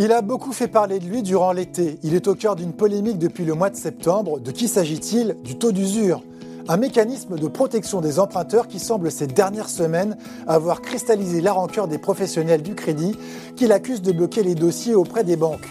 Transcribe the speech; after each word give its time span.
Il 0.00 0.12
a 0.12 0.22
beaucoup 0.22 0.52
fait 0.52 0.68
parler 0.68 1.00
de 1.00 1.06
lui 1.06 1.24
durant 1.24 1.50
l'été. 1.50 1.98
Il 2.04 2.14
est 2.14 2.28
au 2.28 2.36
cœur 2.36 2.54
d'une 2.54 2.72
polémique 2.72 3.18
depuis 3.18 3.44
le 3.44 3.54
mois 3.54 3.68
de 3.68 3.74
septembre. 3.74 4.38
De 4.38 4.52
qui 4.52 4.68
s'agit-il? 4.68 5.36
Du 5.42 5.58
taux 5.58 5.72
d'usure. 5.72 6.22
Un 6.68 6.76
mécanisme 6.76 7.36
de 7.36 7.48
protection 7.48 8.00
des 8.00 8.20
emprunteurs 8.20 8.68
qui 8.68 8.78
semble 8.78 9.10
ces 9.10 9.26
dernières 9.26 9.68
semaines 9.68 10.16
avoir 10.46 10.82
cristallisé 10.82 11.40
la 11.40 11.52
rancœur 11.52 11.88
des 11.88 11.98
professionnels 11.98 12.62
du 12.62 12.76
crédit 12.76 13.16
qui 13.56 13.66
l'accusent 13.66 14.00
de 14.00 14.12
bloquer 14.12 14.44
les 14.44 14.54
dossiers 14.54 14.94
auprès 14.94 15.24
des 15.24 15.34
banques. 15.34 15.66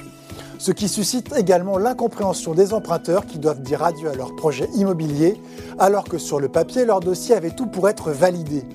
Ce 0.59 0.73
qui 0.73 0.89
suscite 0.89 1.33
également 1.37 1.77
l'incompréhension 1.77 2.53
des 2.53 2.73
emprunteurs 2.73 3.27
qui 3.27 3.39
doivent 3.39 3.61
dire 3.61 3.81
adieu 3.81 4.09
à 4.09 4.15
leur 4.15 4.35
projet 4.35 4.67
immobilier 4.75 5.39
alors 5.79 6.03
que 6.03 6.17
sur 6.17 6.41
le 6.41 6.49
papier 6.49 6.83
leur 6.83 6.99
dossier 6.99 7.33
avait 7.33 7.51
tout 7.51 7.67
pour 7.67 7.87
être 7.87 8.11
validé. 8.11 8.65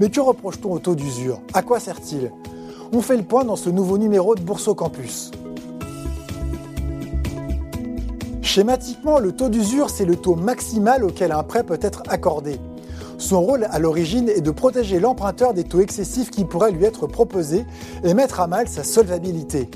Mais 0.00 0.10
que 0.10 0.18
reproche-t-on 0.18 0.72
au 0.72 0.80
taux 0.80 0.96
d'usure? 0.96 1.40
À 1.54 1.62
quoi 1.62 1.78
sert-il? 1.78 2.32
On 2.92 3.02
fait 3.02 3.16
le 3.16 3.22
point 3.22 3.44
dans 3.44 3.56
ce 3.56 3.70
nouveau 3.70 3.98
numéro 3.98 4.34
de 4.34 4.40
Bourse 4.40 4.68
Campus. 4.76 5.30
Schématiquement, 8.42 9.20
le 9.20 9.32
taux 9.32 9.48
d'usure, 9.48 9.90
c'est 9.90 10.04
le 10.04 10.16
taux 10.16 10.34
maximal 10.34 11.04
auquel 11.04 11.30
un 11.30 11.44
prêt 11.44 11.62
peut 11.62 11.78
être 11.80 12.02
accordé. 12.08 12.58
Son 13.16 13.40
rôle 13.42 13.68
à 13.70 13.78
l'origine 13.78 14.28
est 14.28 14.40
de 14.40 14.50
protéger 14.50 14.98
l'emprunteur 14.98 15.54
des 15.54 15.62
taux 15.62 15.80
excessifs 15.80 16.30
qui 16.30 16.44
pourraient 16.44 16.72
lui 16.72 16.84
être 16.84 17.06
proposés 17.06 17.64
et 18.02 18.14
mettre 18.14 18.40
à 18.40 18.48
mal 18.48 18.66
sa 18.66 18.82
solvabilité. 18.82 19.68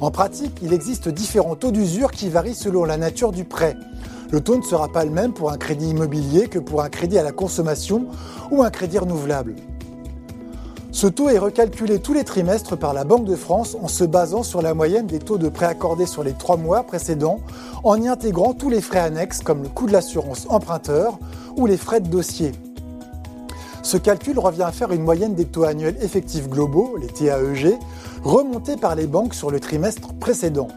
En 0.00 0.10
pratique, 0.10 0.58
il 0.62 0.72
existe 0.72 1.08
différents 1.08 1.54
taux 1.54 1.70
d'usure 1.70 2.10
qui 2.10 2.28
varient 2.28 2.56
selon 2.56 2.84
la 2.84 2.96
nature 2.96 3.30
du 3.30 3.44
prêt. 3.44 3.76
Le 4.32 4.40
taux 4.40 4.56
ne 4.56 4.62
sera 4.62 4.88
pas 4.88 5.04
le 5.04 5.10
même 5.10 5.32
pour 5.32 5.52
un 5.52 5.58
crédit 5.58 5.90
immobilier 5.90 6.48
que 6.48 6.58
pour 6.58 6.82
un 6.82 6.88
crédit 6.88 7.18
à 7.18 7.22
la 7.22 7.32
consommation 7.32 8.06
ou 8.50 8.64
un 8.64 8.70
crédit 8.70 8.98
renouvelable. 8.98 9.54
Ce 11.02 11.08
taux 11.08 11.28
est 11.28 11.38
recalculé 11.38 11.98
tous 11.98 12.12
les 12.12 12.22
trimestres 12.22 12.78
par 12.78 12.94
la 12.94 13.02
Banque 13.02 13.24
de 13.24 13.34
France 13.34 13.76
en 13.82 13.88
se 13.88 14.04
basant 14.04 14.44
sur 14.44 14.62
la 14.62 14.72
moyenne 14.72 15.08
des 15.08 15.18
taux 15.18 15.36
de 15.36 15.48
prêt 15.48 15.66
accordés 15.66 16.06
sur 16.06 16.22
les 16.22 16.32
trois 16.32 16.56
mois 16.56 16.84
précédents, 16.84 17.40
en 17.82 18.00
y 18.00 18.06
intégrant 18.06 18.54
tous 18.54 18.70
les 18.70 18.80
frais 18.80 19.00
annexes 19.00 19.40
comme 19.40 19.64
le 19.64 19.68
coût 19.68 19.88
de 19.88 19.92
l'assurance 19.92 20.46
emprunteur 20.48 21.18
ou 21.56 21.66
les 21.66 21.76
frais 21.76 21.98
de 21.98 22.06
dossier. 22.06 22.52
Ce 23.82 23.96
calcul 23.96 24.38
revient 24.38 24.62
à 24.62 24.70
faire 24.70 24.92
une 24.92 25.02
moyenne 25.02 25.34
des 25.34 25.44
taux 25.44 25.64
annuels 25.64 25.98
effectifs 26.02 26.48
globaux, 26.48 26.96
les 27.00 27.08
TAEG, 27.08 27.76
remontés 28.22 28.76
par 28.76 28.94
les 28.94 29.08
banques 29.08 29.34
sur 29.34 29.50
le 29.50 29.58
trimestre 29.58 30.14
précédent. 30.20 30.68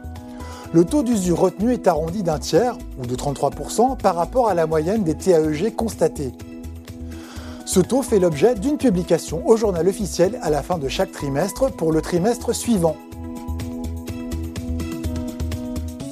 Le 0.74 0.86
taux 0.86 1.04
d'usure 1.04 1.38
retenu 1.38 1.72
est 1.72 1.86
arrondi 1.86 2.24
d'un 2.24 2.40
tiers, 2.40 2.80
ou 2.98 3.06
de 3.06 3.16
33%, 3.16 3.96
par 3.98 4.16
rapport 4.16 4.50
à 4.50 4.56
la 4.56 4.66
moyenne 4.66 5.04
des 5.04 5.14
TAEG 5.14 5.76
constatées. 5.76 6.32
Ce 7.66 7.80
taux 7.80 8.04
fait 8.04 8.20
l'objet 8.20 8.54
d'une 8.54 8.78
publication 8.78 9.42
au 9.48 9.58
journal 9.58 9.88
officiel 9.88 10.38
à 10.44 10.52
la 10.52 10.62
fin 10.62 10.78
de 10.78 10.88
chaque 10.88 11.12
trimestre 11.12 11.72
pour 11.72 11.92
le 11.92 12.00
trimestre 12.00 12.54
suivant. 12.54 12.96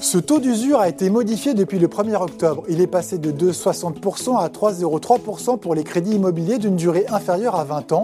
Ce 0.02 0.18
taux 0.18 0.40
d'usure 0.40 0.80
a 0.80 0.90
été 0.90 1.12
modifié 1.12 1.54
depuis 1.54 1.78
le 1.78 1.88
1er 1.88 2.16
octobre. 2.16 2.64
Il 2.70 2.82
est 2.82 2.88
passé 2.88 3.20
de 3.20 3.32
2,60% 3.32 4.38
à 4.38 4.48
3,03% 4.50 5.60
pour 5.60 5.76
les 5.76 5.84
crédits 5.84 6.16
immobiliers 6.16 6.58
d'une 6.58 6.76
durée 6.76 7.06
inférieure 7.10 7.56
à 7.56 7.64
20 7.64 7.92
ans 7.94 8.04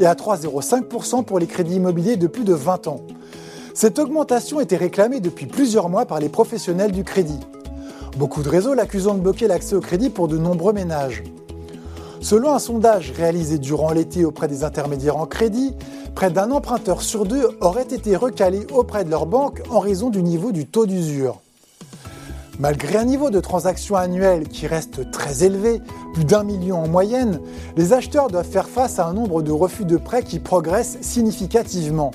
et 0.00 0.06
à 0.06 0.14
3,05% 0.14 1.24
pour 1.24 1.38
les 1.38 1.46
crédits 1.46 1.76
immobiliers 1.76 2.16
de 2.16 2.26
plus 2.26 2.44
de 2.44 2.52
20 2.52 2.88
ans. 2.88 3.00
Cette 3.74 4.00
augmentation 4.00 4.60
était 4.60 4.76
réclamée 4.76 5.20
depuis 5.20 5.46
plusieurs 5.46 5.88
mois 5.88 6.04
par 6.04 6.18
les 6.18 6.28
professionnels 6.28 6.90
du 6.90 7.04
crédit. 7.04 7.38
Beaucoup 8.16 8.42
de 8.42 8.48
réseaux 8.48 8.74
l'accusant 8.74 9.14
de 9.14 9.20
bloquer 9.20 9.46
l'accès 9.46 9.76
au 9.76 9.80
crédit 9.80 10.10
pour 10.10 10.26
de 10.26 10.36
nombreux 10.36 10.72
ménages. 10.72 11.22
Selon 12.20 12.52
un 12.52 12.58
sondage 12.58 13.12
réalisé 13.12 13.58
durant 13.58 13.92
l'été 13.92 14.24
auprès 14.24 14.48
des 14.48 14.64
intermédiaires 14.64 15.16
en 15.16 15.26
crédit, 15.26 15.74
près 16.14 16.30
d'un 16.30 16.50
emprunteur 16.50 17.00
sur 17.02 17.24
deux 17.24 17.48
aurait 17.60 17.82
été 17.82 18.16
recalé 18.16 18.66
auprès 18.72 19.04
de 19.04 19.10
leur 19.10 19.26
banque 19.26 19.62
en 19.70 19.78
raison 19.78 20.10
du 20.10 20.22
niveau 20.22 20.50
du 20.50 20.66
taux 20.66 20.86
d'usure. 20.86 21.40
Malgré 22.58 22.98
un 22.98 23.04
niveau 23.04 23.30
de 23.30 23.38
transactions 23.38 23.94
annuelles 23.94 24.48
qui 24.48 24.66
reste 24.66 25.12
très 25.12 25.44
élevé, 25.44 25.80
plus 26.12 26.24
d'un 26.24 26.42
million 26.42 26.82
en 26.82 26.88
moyenne, 26.88 27.40
les 27.76 27.92
acheteurs 27.92 28.28
doivent 28.28 28.48
faire 28.48 28.68
face 28.68 28.98
à 28.98 29.06
un 29.06 29.12
nombre 29.12 29.42
de 29.42 29.52
refus 29.52 29.84
de 29.84 29.96
prêts 29.96 30.24
qui 30.24 30.40
progresse 30.40 30.98
significativement. 31.00 32.10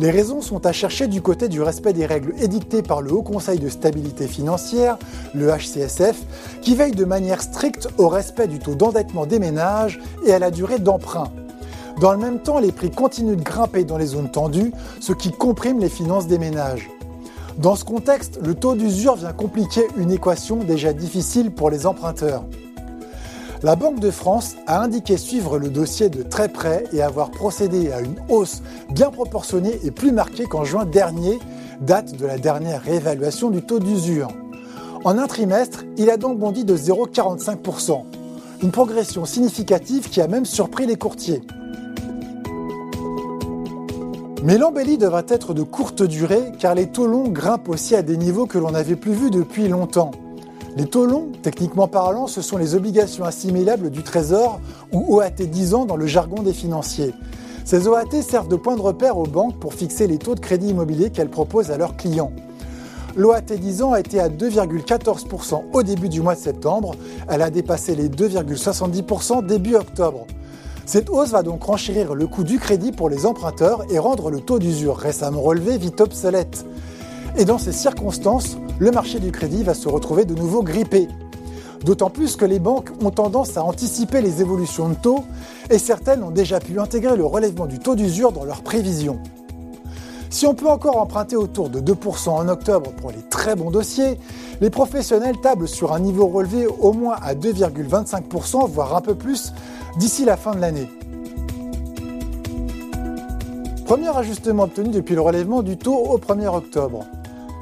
Les 0.00 0.10
raisons 0.10 0.40
sont 0.40 0.64
à 0.64 0.72
chercher 0.72 1.08
du 1.08 1.20
côté 1.20 1.50
du 1.50 1.60
respect 1.60 1.92
des 1.92 2.06
règles 2.06 2.32
édictées 2.40 2.80
par 2.80 3.02
le 3.02 3.12
Haut 3.12 3.20
Conseil 3.20 3.58
de 3.58 3.68
stabilité 3.68 4.26
financière, 4.26 4.96
le 5.34 5.50
HCSF, 5.50 6.16
qui 6.62 6.74
veille 6.74 6.92
de 6.92 7.04
manière 7.04 7.42
stricte 7.42 7.86
au 7.98 8.08
respect 8.08 8.46
du 8.46 8.58
taux 8.60 8.74
d'endettement 8.74 9.26
des 9.26 9.38
ménages 9.38 10.00
et 10.24 10.32
à 10.32 10.38
la 10.38 10.50
durée 10.50 10.78
d'emprunt. 10.78 11.30
Dans 12.00 12.12
le 12.12 12.18
même 12.18 12.38
temps, 12.38 12.60
les 12.60 12.72
prix 12.72 12.90
continuent 12.90 13.36
de 13.36 13.42
grimper 13.42 13.84
dans 13.84 13.98
les 13.98 14.06
zones 14.06 14.30
tendues, 14.30 14.72
ce 15.00 15.12
qui 15.12 15.32
comprime 15.32 15.80
les 15.80 15.90
finances 15.90 16.26
des 16.26 16.38
ménages. 16.38 16.88
Dans 17.58 17.76
ce 17.76 17.84
contexte, 17.84 18.40
le 18.42 18.54
taux 18.54 18.76
d'usure 18.76 19.16
vient 19.16 19.34
compliquer 19.34 19.82
une 19.98 20.12
équation 20.12 20.56
déjà 20.56 20.94
difficile 20.94 21.50
pour 21.50 21.68
les 21.68 21.84
emprunteurs. 21.84 22.44
La 23.62 23.76
Banque 23.76 24.00
de 24.00 24.10
France 24.10 24.56
a 24.66 24.80
indiqué 24.80 25.18
suivre 25.18 25.58
le 25.58 25.68
dossier 25.68 26.08
de 26.08 26.22
très 26.22 26.48
près 26.48 26.84
et 26.94 27.02
avoir 27.02 27.30
procédé 27.30 27.92
à 27.92 28.00
une 28.00 28.16
hausse 28.30 28.62
bien 28.88 29.10
proportionnée 29.10 29.78
et 29.84 29.90
plus 29.90 30.12
marquée 30.12 30.46
qu'en 30.46 30.64
juin 30.64 30.86
dernier, 30.86 31.38
date 31.82 32.16
de 32.16 32.24
la 32.24 32.38
dernière 32.38 32.80
réévaluation 32.80 33.50
du 33.50 33.60
taux 33.60 33.78
d'usure. 33.78 34.28
En 35.04 35.18
un 35.18 35.26
trimestre, 35.26 35.84
il 35.98 36.08
a 36.08 36.16
donc 36.16 36.38
bondi 36.38 36.64
de 36.64 36.74
0,45%, 36.74 38.02
une 38.62 38.70
progression 38.70 39.26
significative 39.26 40.08
qui 40.08 40.22
a 40.22 40.26
même 40.26 40.46
surpris 40.46 40.86
les 40.86 40.96
courtiers. 40.96 41.42
Mais 44.42 44.56
l'embellie 44.56 44.96
devra 44.96 45.22
être 45.28 45.52
de 45.52 45.62
courte 45.62 46.02
durée 46.02 46.52
car 46.58 46.74
les 46.74 46.86
taux 46.86 47.06
longs 47.06 47.28
grimpent 47.28 47.68
aussi 47.68 47.94
à 47.94 48.00
des 48.00 48.16
niveaux 48.16 48.46
que 48.46 48.56
l'on 48.56 48.70
n'avait 48.70 48.96
plus 48.96 49.12
vus 49.12 49.30
depuis 49.30 49.68
longtemps. 49.68 50.12
Les 50.76 50.86
taux 50.86 51.04
longs, 51.04 51.32
techniquement 51.42 51.88
parlant, 51.88 52.28
ce 52.28 52.42
sont 52.42 52.56
les 52.56 52.76
obligations 52.76 53.24
assimilables 53.24 53.90
du 53.90 54.04
Trésor 54.04 54.60
ou 54.92 55.16
OAT 55.16 55.30
10 55.30 55.74
ans 55.74 55.84
dans 55.84 55.96
le 55.96 56.06
jargon 56.06 56.42
des 56.42 56.52
financiers. 56.52 57.12
Ces 57.64 57.88
OAT 57.88 58.22
servent 58.22 58.48
de 58.48 58.56
point 58.56 58.76
de 58.76 58.80
repère 58.80 59.18
aux 59.18 59.26
banques 59.26 59.58
pour 59.58 59.74
fixer 59.74 60.06
les 60.06 60.18
taux 60.18 60.36
de 60.36 60.40
crédit 60.40 60.68
immobilier 60.68 61.10
qu'elles 61.10 61.28
proposent 61.28 61.72
à 61.72 61.76
leurs 61.76 61.96
clients. 61.96 62.32
L'OAT 63.16 63.40
10 63.40 63.82
ans 63.82 63.92
a 63.92 64.00
été 64.00 64.20
à 64.20 64.28
2,14% 64.28 65.64
au 65.72 65.82
début 65.82 66.08
du 66.08 66.20
mois 66.20 66.36
de 66.36 66.40
septembre. 66.40 66.94
Elle 67.28 67.42
a 67.42 67.50
dépassé 67.50 67.96
les 67.96 68.08
2,70% 68.08 69.44
début 69.44 69.74
octobre. 69.74 70.26
Cette 70.86 71.10
hausse 71.10 71.30
va 71.30 71.42
donc 71.42 71.64
renchérir 71.64 72.14
le 72.14 72.28
coût 72.28 72.44
du 72.44 72.60
crédit 72.60 72.92
pour 72.92 73.08
les 73.08 73.26
emprunteurs 73.26 73.82
et 73.90 73.98
rendre 73.98 74.30
le 74.30 74.40
taux 74.40 74.60
d'usure 74.60 74.96
récemment 74.96 75.40
relevé 75.40 75.78
vite 75.78 76.00
obsolète. 76.00 76.64
Et 77.36 77.44
dans 77.44 77.58
ces 77.58 77.72
circonstances, 77.72 78.56
le 78.78 78.90
marché 78.90 79.20
du 79.20 79.30
crédit 79.32 79.62
va 79.62 79.74
se 79.74 79.88
retrouver 79.88 80.24
de 80.24 80.34
nouveau 80.34 80.62
grippé. 80.62 81.08
D'autant 81.84 82.10
plus 82.10 82.36
que 82.36 82.44
les 82.44 82.58
banques 82.58 82.90
ont 83.02 83.10
tendance 83.10 83.56
à 83.56 83.64
anticiper 83.64 84.20
les 84.20 84.42
évolutions 84.42 84.88
de 84.88 84.94
taux 84.94 85.24
et 85.70 85.78
certaines 85.78 86.22
ont 86.22 86.30
déjà 86.30 86.60
pu 86.60 86.78
intégrer 86.78 87.16
le 87.16 87.24
relèvement 87.24 87.66
du 87.66 87.78
taux 87.78 87.94
d'usure 87.94 88.32
dans 88.32 88.44
leurs 88.44 88.62
prévisions. 88.62 89.18
Si 90.28 90.46
on 90.46 90.54
peut 90.54 90.68
encore 90.68 90.98
emprunter 90.98 91.36
autour 91.36 91.70
de 91.70 91.80
2% 91.80 92.28
en 92.28 92.48
octobre 92.48 92.92
pour 92.92 93.10
les 93.10 93.22
très 93.30 93.56
bons 93.56 93.70
dossiers, 93.70 94.18
les 94.60 94.70
professionnels 94.70 95.40
tablent 95.40 95.66
sur 95.66 95.92
un 95.92 96.00
niveau 96.00 96.28
relevé 96.28 96.66
au 96.66 96.92
moins 96.92 97.16
à 97.22 97.34
2,25%, 97.34 98.68
voire 98.68 98.94
un 98.94 99.00
peu 99.00 99.14
plus, 99.14 99.52
d'ici 99.96 100.24
la 100.24 100.36
fin 100.36 100.54
de 100.54 100.60
l'année. 100.60 100.88
Premier 103.86 104.16
ajustement 104.16 104.64
obtenu 104.64 104.90
depuis 104.90 105.16
le 105.16 105.20
relèvement 105.20 105.62
du 105.62 105.76
taux 105.76 105.96
au 105.96 106.18
1er 106.18 106.46
octobre. 106.46 107.06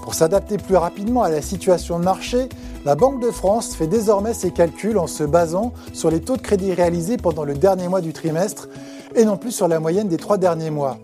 Pour 0.08 0.14
s'adapter 0.14 0.56
plus 0.56 0.76
rapidement 0.76 1.22
à 1.22 1.28
la 1.28 1.42
situation 1.42 1.98
de 1.98 2.04
marché, 2.04 2.48
la 2.86 2.94
Banque 2.94 3.20
de 3.20 3.30
France 3.30 3.74
fait 3.74 3.86
désormais 3.86 4.32
ses 4.32 4.52
calculs 4.52 4.96
en 4.96 5.06
se 5.06 5.22
basant 5.22 5.74
sur 5.92 6.10
les 6.10 6.20
taux 6.20 6.38
de 6.38 6.40
crédit 6.40 6.72
réalisés 6.72 7.18
pendant 7.18 7.44
le 7.44 7.52
dernier 7.52 7.88
mois 7.88 8.00
du 8.00 8.14
trimestre 8.14 8.70
et 9.14 9.26
non 9.26 9.36
plus 9.36 9.52
sur 9.52 9.68
la 9.68 9.80
moyenne 9.80 10.08
des 10.08 10.16
trois 10.16 10.38
derniers 10.38 10.70
mois. 10.70 10.96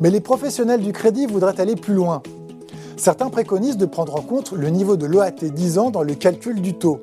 Mais 0.00 0.10
les 0.10 0.20
professionnels 0.20 0.80
du 0.80 0.92
crédit 0.92 1.26
voudraient 1.26 1.60
aller 1.60 1.74
plus 1.74 1.94
loin. 1.94 2.22
Certains 2.96 3.30
préconisent 3.30 3.78
de 3.78 3.86
prendre 3.86 4.14
en 4.14 4.22
compte 4.22 4.52
le 4.52 4.68
niveau 4.68 4.96
de 4.96 5.06
l'OAT 5.06 5.42
10 5.42 5.78
ans 5.78 5.90
dans 5.90 6.04
le 6.04 6.14
calcul 6.14 6.62
du 6.62 6.74
taux, 6.74 7.00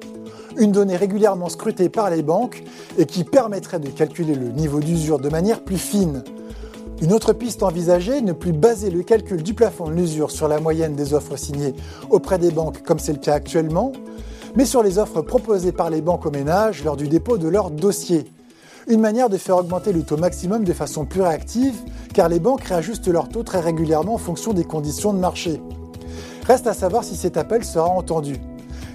une 0.56 0.72
donnée 0.72 0.96
régulièrement 0.96 1.50
scrutée 1.50 1.90
par 1.90 2.10
les 2.10 2.24
banques 2.24 2.64
et 2.98 3.06
qui 3.06 3.26
permettrait 3.26 3.82
de 3.82 3.90
calculer 3.90 4.36
le 4.36 4.48
niveau 4.48 4.80
d'usure 4.80 5.20
de 5.20 5.28
manière 5.28 5.62
plus 5.66 5.78
fine. 5.78 6.24
Une 7.00 7.14
autre 7.14 7.32
piste 7.32 7.62
envisagée, 7.62 8.22
ne 8.22 8.34
plus 8.34 8.54
baser 8.54 8.90
le 8.90 9.04
calcul 9.04 9.44
du 9.44 9.54
plafond 9.54 9.88
de 9.88 9.94
l'usure 9.94 10.32
sur 10.32 10.48
la 10.48 10.60
moyenne 10.60 10.96
des 10.96 11.14
offres 11.14 11.38
signées 11.38 11.76
auprès 12.10 12.40
des 12.40 12.50
banques 12.50 12.82
comme 12.82 12.98
c'est 12.98 13.14
le 13.14 13.20
cas 13.20 13.36
actuellement, 13.36 13.92
mais 14.56 14.66
sur 14.66 14.82
les 14.82 14.98
offres 14.98 15.22
proposées 15.22 15.72
par 15.72 15.92
les 15.92 16.02
banques 16.02 16.26
aux 16.26 16.32
ménages 16.32 16.84
lors 16.84 16.98
du 16.98 17.08
dépôt 17.08 17.38
de 17.38 17.48
leur 17.48 17.70
dossier. 17.70 18.26
Une 18.88 19.00
manière 19.00 19.30
de 19.30 19.38
faire 19.38 19.58
augmenter 19.58 19.94
le 19.94 20.02
taux 20.02 20.18
maximum 20.18 20.64
de 20.64 20.74
façon 20.74 21.06
plus 21.06 21.22
réactive, 21.22 21.76
car 22.16 22.30
les 22.30 22.40
banques 22.40 22.64
réajustent 22.64 23.10
leur 23.10 23.30
taux 23.30 23.44
très 23.44 23.60
régulièrement 23.60 24.16
en 24.16 24.18
fonction 24.18 24.54
des 24.54 24.64
conditions 24.64 25.14
de 25.14 25.20
marché. 25.20 25.62
Reste 26.48 26.66
à 26.66 26.74
savoir 26.74 27.04
si 27.04 27.16
cet 27.16 27.38
appel 27.38 27.64
sera 27.64 27.90
entendu. 27.90 28.38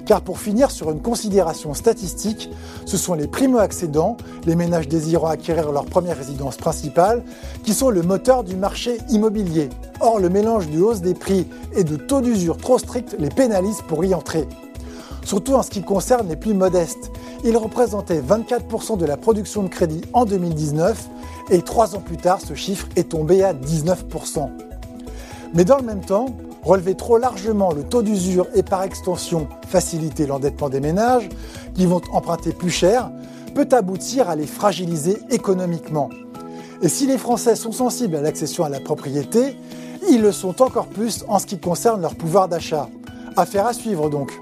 Car 0.06 0.20
pour 0.20 0.38
finir 0.38 0.70
sur 0.70 0.90
une 0.90 1.00
considération 1.00 1.74
statistique, 1.74 2.50
ce 2.86 2.96
sont 2.96 3.14
les 3.14 3.26
primo-accédants, 3.26 4.16
les 4.46 4.56
ménages 4.56 4.88
désirant 4.88 5.28
acquérir 5.28 5.72
leur 5.72 5.84
première 5.84 6.16
résidence 6.16 6.56
principale, 6.56 7.22
qui 7.64 7.74
sont 7.74 7.90
le 7.90 8.02
moteur 8.02 8.44
du 8.44 8.56
marché 8.56 8.98
immobilier. 9.08 9.68
Or, 10.00 10.18
le 10.18 10.28
mélange 10.28 10.68
de 10.68 10.80
hausse 10.80 11.00
des 11.00 11.14
prix 11.14 11.46
et 11.74 11.84
de 11.84 11.96
taux 11.96 12.20
d'usure 12.20 12.56
trop 12.56 12.78
stricts 12.78 13.16
les 13.18 13.28
pénalise 13.28 13.82
pour 13.88 14.04
y 14.04 14.14
entrer. 14.14 14.48
Surtout 15.24 15.54
en 15.54 15.62
ce 15.62 15.70
qui 15.70 15.82
concerne 15.82 16.28
les 16.28 16.36
plus 16.36 16.54
modestes. 16.54 17.12
Ils 17.44 17.56
représentaient 17.56 18.20
24% 18.20 18.98
de 18.98 19.06
la 19.06 19.16
production 19.16 19.62
de 19.62 19.68
crédit 19.68 20.02
en 20.12 20.24
2019 20.24 21.08
et 21.50 21.62
trois 21.62 21.94
ans 21.94 22.00
plus 22.00 22.16
tard, 22.16 22.40
ce 22.40 22.54
chiffre 22.54 22.88
est 22.96 23.10
tombé 23.10 23.42
à 23.42 23.52
19%. 23.52 24.48
Mais 25.54 25.64
dans 25.64 25.76
le 25.76 25.82
même 25.82 26.00
temps, 26.00 26.26
relever 26.62 26.94
trop 26.94 27.18
largement 27.18 27.72
le 27.72 27.82
taux 27.82 28.02
d'usure 28.02 28.46
et 28.54 28.62
par 28.62 28.82
extension 28.82 29.48
faciliter 29.68 30.26
l'endettement 30.26 30.68
des 30.68 30.80
ménages, 30.80 31.28
qui 31.74 31.86
vont 31.86 32.00
emprunter 32.12 32.52
plus 32.52 32.70
cher, 32.70 33.10
peut 33.54 33.68
aboutir 33.72 34.30
à 34.30 34.36
les 34.36 34.46
fragiliser 34.46 35.18
économiquement. 35.30 36.08
Et 36.82 36.88
si 36.88 37.06
les 37.06 37.18
Français 37.18 37.56
sont 37.56 37.72
sensibles 37.72 38.16
à 38.16 38.20
l'accession 38.20 38.64
à 38.64 38.68
la 38.68 38.80
propriété, 38.80 39.56
ils 40.08 40.20
le 40.20 40.32
sont 40.32 40.62
encore 40.62 40.86
plus 40.86 41.24
en 41.28 41.38
ce 41.38 41.46
qui 41.46 41.58
concerne 41.58 42.02
leur 42.02 42.14
pouvoir 42.14 42.48
d'achat. 42.48 42.88
Affaire 43.36 43.66
à 43.66 43.72
suivre 43.72 44.10
donc. 44.10 44.32